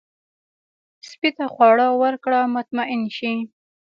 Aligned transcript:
سپي 1.09 1.29
ته 1.37 1.45
خواړه 1.53 1.87
ورکړه، 2.01 2.39
مطمئن 2.55 3.01
شي. 3.17 3.33